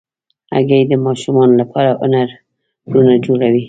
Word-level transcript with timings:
هګۍ 0.55 0.81
د 0.91 0.93
ماشومانو 1.05 1.53
لپاره 1.61 1.89
هنرونه 2.01 3.13
جوړوي. 3.25 3.59